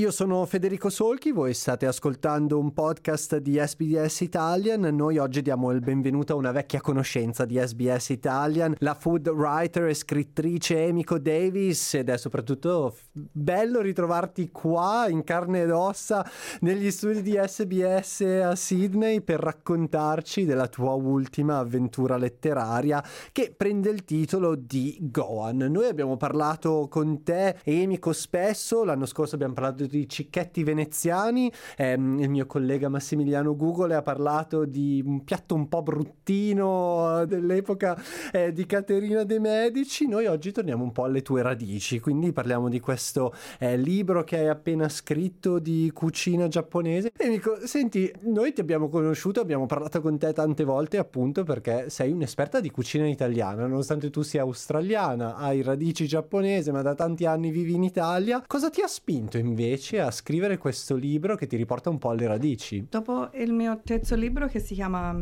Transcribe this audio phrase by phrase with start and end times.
[0.00, 4.80] Io sono Federico Solchi, voi state ascoltando un podcast di SBS Italian.
[4.80, 9.88] Noi oggi diamo il benvenuto a una vecchia conoscenza di SBS Italian, la food writer
[9.88, 16.26] e scrittrice Emiko Davis ed è soprattutto bello ritrovarti qua in carne ed ossa
[16.60, 23.90] negli studi di SBS a Sydney per raccontarci della tua ultima avventura letteraria che prende
[23.90, 25.58] il titolo di Goan.
[25.58, 31.92] Noi abbiamo parlato con te Emiko spesso, l'anno scorso abbiamo parlato di cicchetti veneziani, eh,
[31.92, 38.00] il mio collega Massimiliano Google ha parlato di un piatto un po' bruttino dell'epoca
[38.32, 42.68] eh, di Caterina de' Medici, noi oggi torniamo un po' alle tue radici, quindi parliamo
[42.68, 47.12] di questo eh, libro che hai appena scritto di cucina giapponese.
[47.16, 51.90] E Mico, senti, noi ti abbiamo conosciuto, abbiamo parlato con te tante volte appunto perché
[51.90, 57.26] sei un'esperta di cucina italiana, nonostante tu sia australiana, hai radici giapponese, ma da tanti
[57.26, 58.42] anni vivi in Italia.
[58.46, 59.69] Cosa ti ha spinto invece?
[59.70, 62.86] Invece a scrivere questo libro che ti riporta un po' alle radici.
[62.90, 65.16] Dopo il mio terzo libro che si chiama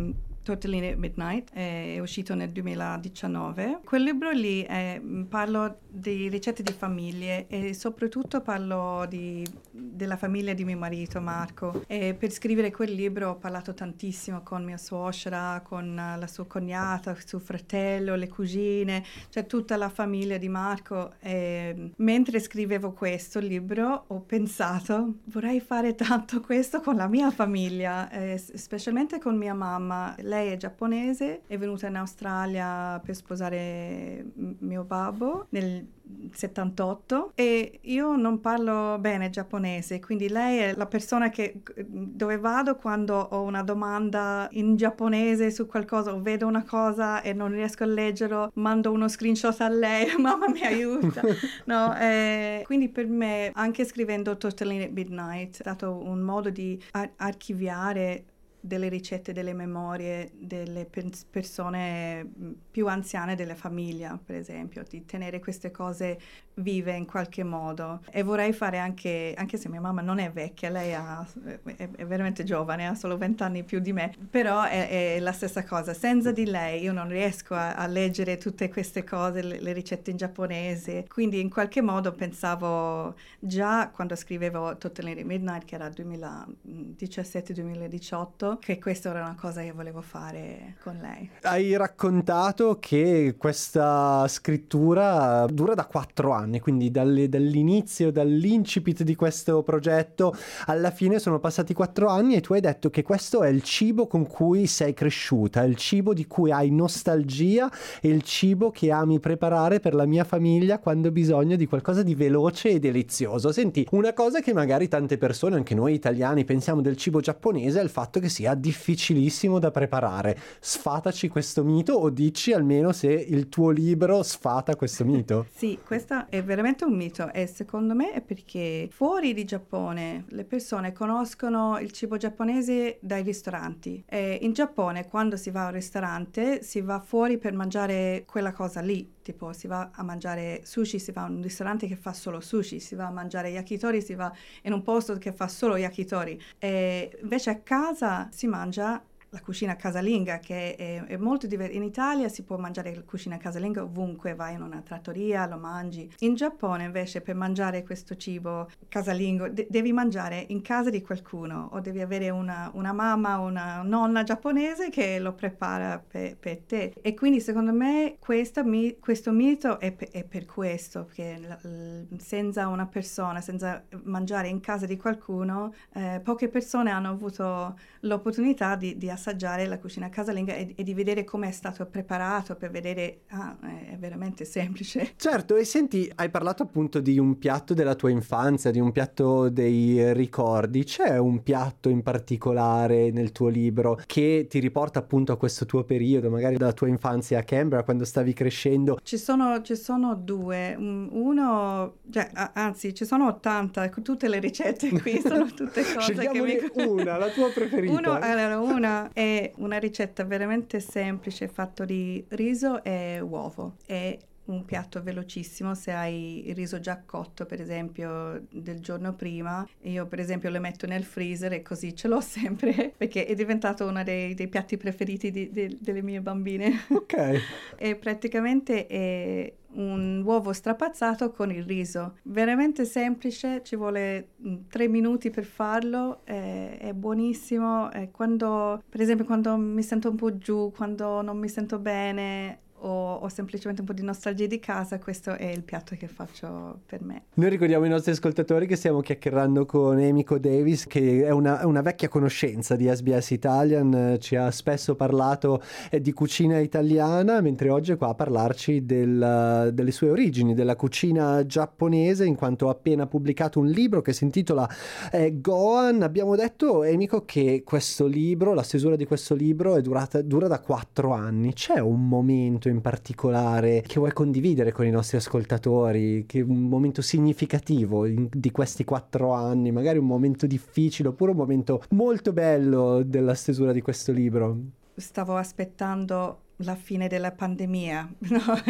[0.49, 3.81] Tortellini at Midnight, è uscito nel 2019.
[3.85, 10.17] Quel libro lì è, mm, parlo di ricette di famiglie e soprattutto parlo di, della
[10.17, 11.85] famiglia di mio marito Marco.
[11.87, 17.15] E per scrivere quel libro ho parlato tantissimo con mia suocera, con la sua cognata,
[17.23, 21.13] suo fratello, le cugine, cioè tutta la famiglia di Marco.
[21.21, 28.09] E mentre scrivevo questo libro ho pensato vorrei fare tanto questo con la mia famiglia,
[28.11, 30.15] eh, specialmente con mia mamma.
[30.21, 34.25] Lei lei è giapponese, è venuta in Australia per sposare
[34.59, 35.87] mio babbo nel
[36.33, 42.77] 78 e io non parlo bene giapponese, quindi lei è la persona che dove vado
[42.77, 47.83] quando ho una domanda in giapponese su qualcosa o vedo una cosa e non riesco
[47.83, 51.21] a leggerlo, mando uno screenshot a lei, mamma mi aiuta.
[51.67, 56.81] no, eh, quindi per me anche scrivendo Tortellini at Midnight è stato un modo di
[56.93, 58.25] ar- archiviare
[58.61, 60.89] delle ricette, delle memorie delle
[61.31, 62.27] persone
[62.71, 66.19] più anziane della famiglia, per esempio, di tenere queste cose
[66.59, 68.01] vive in qualche modo.
[68.11, 71.59] E vorrei fare anche, anche se mia mamma non è vecchia, lei ha, è,
[71.97, 75.65] è, veramente giovane, ha solo 20 anni più di me, però è, è, la stessa
[75.65, 75.95] cosa.
[75.95, 80.11] Senza di lei io non riesco a, a leggere tutte queste cose, le, le, ricette
[80.11, 88.48] in giapponese, quindi in qualche modo pensavo già quando scrivevo Tortellini Midnight, che era 2017-2018,
[88.57, 91.29] che questa era una cosa che volevo fare con lei.
[91.43, 99.63] Hai raccontato che questa scrittura dura da quattro anni, quindi dalle, dall'inizio, dall'incipit di questo
[99.63, 100.35] progetto
[100.67, 104.07] alla fine sono passati quattro anni e tu hai detto che questo è il cibo
[104.07, 107.71] con cui sei cresciuta, il cibo di cui hai nostalgia
[108.01, 112.03] e il cibo che ami preparare per la mia famiglia quando ho bisogno di qualcosa
[112.03, 113.53] di veloce e delizioso.
[113.53, 117.83] Senti, una cosa che magari tante persone, anche noi italiani, pensiamo del cibo giapponese è
[117.83, 120.39] il fatto che sia difficilissimo da preparare.
[120.61, 125.47] Sfataci questo mito o dici almeno se il tuo libro sfata questo mito?
[125.53, 130.45] sì, questo è veramente un mito e secondo me è perché fuori di Giappone le
[130.45, 134.05] persone conoscono il cibo giapponese dai ristoranti.
[134.07, 138.81] E in Giappone quando si va al ristorante si va fuori per mangiare quella cosa
[138.81, 142.41] lì, tipo si va a mangiare sushi, si va a un ristorante che fa solo
[142.41, 146.41] sushi, si va a mangiare yakitori, si va in un posto che fa solo yakitori.
[146.59, 151.75] E invece a casa si mangia la cucina casalinga che è, è molto diversa.
[151.77, 156.11] In Italia si può mangiare la cucina casalinga ovunque, vai in una trattoria, lo mangi.
[156.21, 161.69] In Giappone invece per mangiare questo cibo casalingo de- devi mangiare in casa di qualcuno
[161.73, 166.59] o devi avere una, una mamma o una nonna giapponese che lo prepara per, per
[166.61, 166.95] te.
[167.01, 172.07] E quindi secondo me questo, mi, questo mito è, pe- è, per questo, perché l-
[172.19, 178.77] senza una persona, senza mangiare in casa di qualcuno, eh, poche persone hanno avuto l'opportunità
[178.77, 182.71] di, di assaggiare la cucina casalinga e, e, di vedere come è stato preparato per
[182.71, 185.15] vedere, ah, è veramente semplice.
[185.29, 189.49] Certo, e senti, hai parlato appunto di un piatto della tua infanzia, di un piatto
[189.49, 190.85] dei ricordi.
[190.85, 195.85] C'è un piatto in particolare nel tuo libro che ti riporta appunto a questo tuo
[195.85, 198.99] periodo, magari dalla tua infanzia a Canberra, quando stavi crescendo?
[199.03, 200.75] Ci sono, ci sono due.
[200.79, 206.57] Uno, cioè, anzi, ci sono 80, tutte le ricette qui sono tutte cose che mi...
[206.87, 207.93] una, la tua preferita.
[207.99, 213.77] Uno, allora, una è una ricetta veramente semplice fatto di riso e uovo.
[213.87, 219.67] E un piatto velocissimo se hai il riso già cotto, per esempio, del giorno prima.
[219.83, 223.87] Io, per esempio, lo metto nel freezer e così ce l'ho sempre perché è diventato
[223.87, 226.85] uno dei, dei piatti preferiti di, di, delle mie bambine.
[226.89, 227.41] Ok.
[227.77, 232.17] e praticamente è un uovo strapazzato con il riso.
[232.23, 237.93] Veramente semplice, ci vuole mm, tre minuti per farlo, è, è buonissimo.
[237.93, 242.61] E quando, per esempio, quando mi sento un po' giù, quando non mi sento bene,
[242.81, 246.81] o, o, semplicemente un po' di nostalgia di casa, questo è il piatto che faccio
[246.87, 247.23] per me.
[247.35, 251.83] Noi ricordiamo ai nostri ascoltatori che stiamo chiacchierando con Emiko Davis, che è una, una
[251.83, 257.93] vecchia conoscenza di SBS Italian, ci ha spesso parlato eh, di cucina italiana, mentre oggi
[257.93, 263.07] è qua a parlarci del, delle sue origini, della cucina giapponese, in quanto ha appena
[263.07, 264.69] pubblicato un libro che si intitola
[265.11, 266.03] eh, Gohan.
[266.03, 270.61] Abbiamo detto, Emiko, che questo libro, la stesura di questo libro è durata, dura da
[270.61, 271.53] quattro anni.
[271.53, 277.03] C'è un momento in particolare che vuoi condividere con i nostri ascoltatori, che un momento
[277.03, 283.03] significativo in, di questi quattro anni, magari un momento difficile oppure un momento molto bello
[283.03, 284.59] della stesura di questo libro?
[284.95, 288.63] Stavo aspettando la fine della pandemia, no?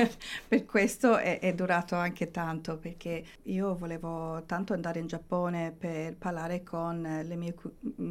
[0.47, 6.17] per questo è, è, durato anche tanto, perché io volevo tanto andare in Giappone per
[6.17, 7.55] parlare con mie,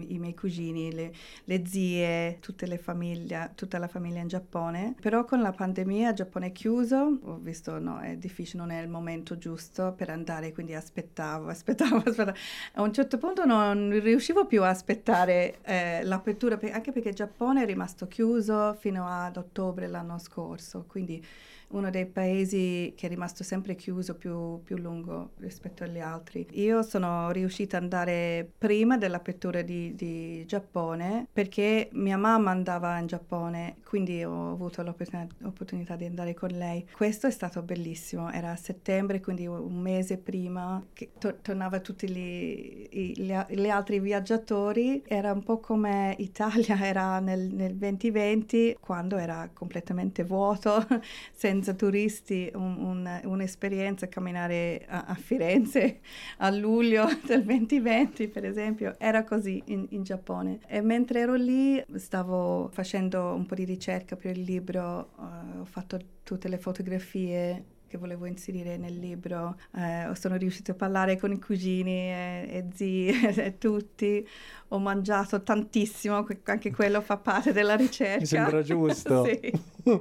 [0.07, 1.13] i miei cugini, le,
[1.43, 6.51] le zie, le famiglie, tutta la famiglia in Giappone, però con la pandemia Giappone è
[6.51, 11.49] chiuso, ho visto no, è difficile, non è il momento giusto per andare, quindi aspettavo,
[11.49, 12.37] aspettavo, aspettavo.
[12.73, 17.65] A un certo punto non riuscivo più a aspettare eh, l'apertura, anche perché Giappone è
[17.65, 21.23] rimasto chiuso fino ad ottobre ottobre l'anno scorso, quindi
[21.69, 26.47] uno dei paesi che è rimasto sempre chiuso più, più, lungo rispetto agli altri.
[26.51, 33.07] Io sono riuscita ad andare prima dell'apertura di, di, Giappone perché mia mamma andava in
[33.07, 36.87] Giappone, quindi ho avuto l'opportunità di andare con lei.
[36.91, 42.09] Questo è stato bellissimo, era a settembre, quindi un mese prima che to- tornava tutti
[42.09, 45.03] gli, gli, gli, altri viaggiatori.
[45.05, 50.85] Era un po' come Italia era nel, nel 2020, quando era completamente vuoto,
[51.33, 56.01] senza senza turisti un, un, un'esperienza camminare a, a, Firenze
[56.37, 60.59] a luglio del 2020 per esempio era così in, in, Giappone.
[60.67, 65.65] E mentre ero lì stavo facendo un po' di ricerca per il libro uh, ho
[65.65, 69.57] fatto tutte le fotografie che volevo inserire nel libro.
[69.75, 74.27] Eh, sono riuscita a parlare con i cugini e, e zii e tutti.
[74.69, 78.19] Ho mangiato tantissimo, anche quello fa parte della ricerca.
[78.19, 79.23] Mi sembra giusto.
[79.25, 79.51] sì.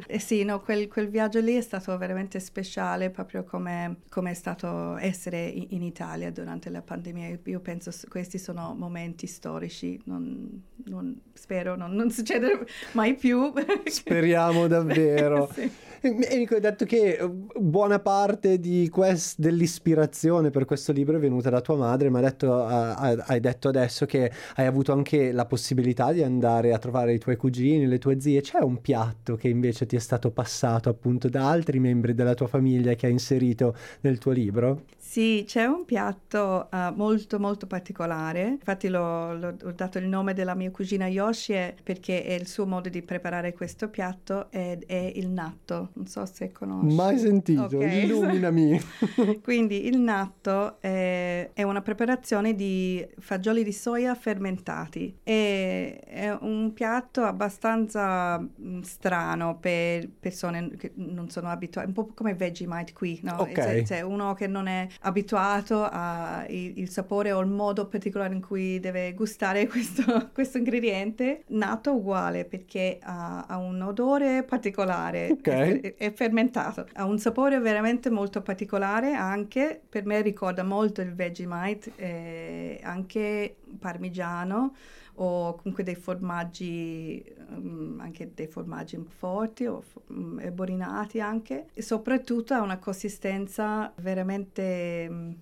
[0.09, 4.35] Eh sì, no, quel, quel, viaggio lì è stato veramente speciale, proprio come, come è
[4.35, 7.39] stato essere in, in, Italia durante la pandemia.
[7.45, 12.59] Io penso che questi sono momenti storici, non, non, spero non, non succederà
[12.93, 13.53] mai più.
[13.85, 15.49] Speriamo davvero.
[15.55, 15.71] sì.
[16.01, 18.61] Enrico, hai detto che eh, buona parte
[18.91, 23.69] quest, dell'ispirazione per questo libro è venuta da tua madre, ma hai detto, hai detto,
[23.69, 27.99] adesso che hai avuto anche la possibilità di andare a trovare i tuoi cugini, le
[27.99, 28.41] tue zie.
[28.41, 32.47] C'è un piatto che invece ti è stato passato appunto da altri membri della tua
[32.47, 34.83] famiglia che hai inserito nel tuo libro?
[34.99, 40.35] Sì, c'è un piatto uh, molto molto particolare, infatti l'ho, l'ho, ho dato il nome
[40.35, 45.11] della mia cugina Yoshi perché è il suo modo di preparare questo piatto ed è
[45.15, 46.95] il natto, non so se conosci.
[46.95, 48.05] Mai sentito, okay.
[48.05, 48.79] illuminami.
[49.43, 56.75] Quindi il natto è, è, una preparazione di fagioli di soia fermentati, è, è un
[56.75, 63.19] piatto abbastanza mm, strano per persone che non sono abituate, un po' come Vegemite qui,
[63.23, 63.41] no?
[63.41, 63.55] Okay.
[63.55, 66.47] C'è, c'è uno che non è abituato al
[66.85, 72.99] sapore o il modo particolare in cui deve gustare questo, questo ingrediente, nato uguale perché
[73.01, 75.81] ha, ha un odore particolare, okay.
[75.81, 81.15] è, è, fermentato, ha un sapore veramente molto particolare, anche per me ricorda molto il
[81.15, 84.75] Vegemite, eh, anche parmigiano
[85.19, 92.53] o comunque dei formaggi, um, anche dei formaggi forti o um, borinati anche, e soprattutto
[92.53, 95.37] ha una consistenza veramente um,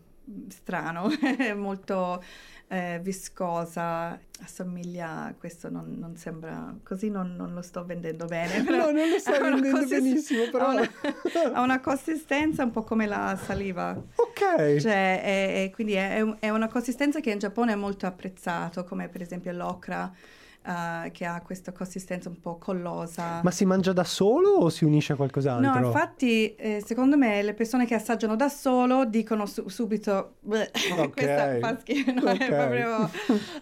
[0.48, 1.08] strano,
[1.56, 2.22] molto
[2.68, 8.62] eh, viscosa, assomiglia, questo non, non sembra, così non, non, lo sto vendendo bene.
[8.64, 10.66] Però no, non lo sto vendendo consist- benissimo, però...
[10.66, 10.90] Ha una,
[11.52, 13.90] ha una, consistenza un po' come la saliva.
[14.14, 14.76] Ok.
[14.78, 19.08] Cioè, è, è, quindi è, è, una consistenza che in Giappone è molto apprezzato, come
[19.08, 20.12] per esempio l'ocra
[20.64, 23.40] uh, che ha questa consistenza un po' collosa.
[23.42, 25.80] Ma si mangia da solo o si unisce a qualcos'altro?
[25.80, 31.10] No, infatti, eh, secondo me le persone che assaggiano da solo dicono su- subito: okay.
[31.10, 32.38] questa fa schifo, no, okay.
[32.38, 33.10] è proprio,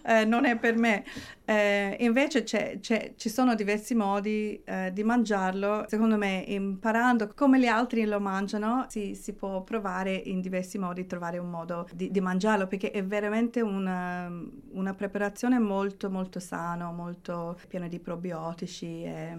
[0.05, 1.03] eh, non è per me.
[1.45, 5.85] Eh, invece c'è, c'è, ci sono diversi modi eh, di mangiarlo.
[5.87, 11.05] Secondo me, imparando come gli altri lo mangiano, si, si può provare in diversi modi,
[11.05, 14.31] trovare un modo di, di mangiarlo, perché è veramente una,
[14.71, 19.03] una preparazione molto, molto sano, molto piena di probiotici.
[19.03, 19.37] E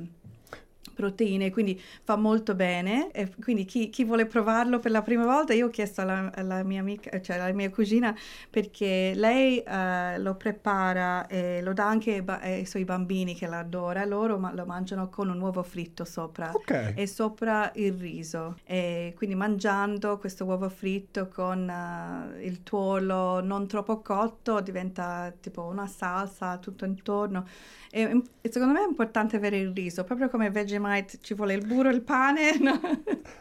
[0.92, 3.10] proteine, quindi fa molto bene.
[3.12, 6.62] E quindi chi, chi, vuole provarlo per la prima volta, io ho chiesto alla, alla
[6.62, 8.14] mia amica, cioè alla mia cugina,
[8.50, 13.46] perché lei uh, lo prepara e lo dà anche ai, ba- ai suoi bambini che
[13.46, 16.92] l'adora, loro ma- lo mangiano con un uovo fritto sopra okay.
[16.96, 18.58] e sopra il riso.
[18.64, 25.62] E quindi mangiando questo uovo fritto con uh, il tuorlo non troppo cotto diventa tipo
[25.62, 27.46] una salsa tutto intorno.
[27.90, 31.66] E, e secondo me è importante avere il riso, proprio come Vegemite ci vuole il
[31.66, 32.58] burro e il pane.
[32.58, 32.78] No?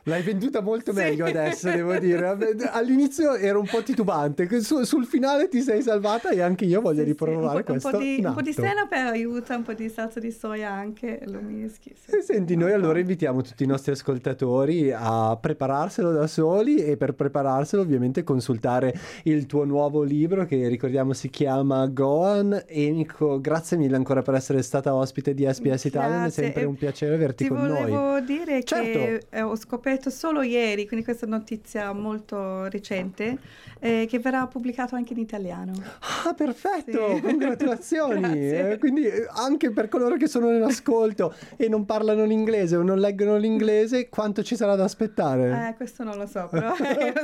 [0.04, 0.98] L'hai venduta molto sì.
[0.98, 2.38] meglio adesso, devo dire.
[2.72, 7.02] All'inizio ero un po' titubante, Su, sul finale ti sei salvata e anche io voglio
[7.02, 7.64] sì, riprovare sì.
[7.64, 7.88] questo.
[7.88, 11.22] Un po, di, un po' di senape aiuta, un po' di salsa di soia anche,
[11.26, 11.94] lo mischi.
[11.96, 12.22] Sì.
[12.22, 17.82] Senti, noi allora invitiamo tutti i nostri ascoltatori a prepararselo da soli e per prepararselo
[17.82, 22.64] ovviamente consultare il tuo nuovo libro che ricordiamo si chiama Goan.
[22.68, 26.76] Enico, grazie mille ancora per essere essere stata ospite di SBS Italia, è sempre un
[26.76, 27.86] piacere averti con noi.
[27.86, 29.00] Ti volevo dire certo.
[29.00, 33.38] che eh, ho scoperto solo ieri, quindi questa notizia molto recente,
[33.80, 35.74] eh, che verrà pubblicato anche in italiano.
[36.26, 37.22] Ah, perfetto, sì.
[37.22, 38.24] congratulazioni!
[38.50, 42.82] eh, quindi eh, anche per coloro che sono in ascolto e non parlano l'inglese o
[42.82, 45.70] non leggono l'inglese, quanto ci sarà da aspettare?
[45.70, 46.74] Eh, questo non lo so, però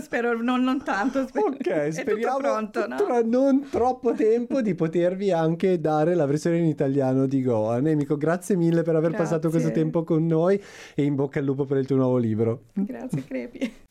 [0.02, 1.26] spero non, non tanto.
[1.30, 1.48] Spero.
[1.48, 2.96] Ok, speriamo pronto, no?
[2.96, 7.80] tra non troppo tempo di potervi anche dare la versione in italiano di Goa.
[7.80, 9.26] Nemico, grazie mille per aver grazie.
[9.26, 10.62] passato questo tempo con noi
[10.96, 12.66] e in bocca al lupo per il tuo nuovo libro.
[12.74, 13.88] Grazie, Crepi.